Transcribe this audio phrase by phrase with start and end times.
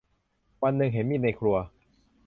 [0.63, 1.57] วันหนึ่งเห็นมีดในครัว